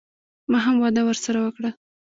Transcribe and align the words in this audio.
ما 0.51 0.59
هم 0.65 0.75
وعده 0.81 1.01
ورسره 1.05 1.39
وکړه. 1.41 1.69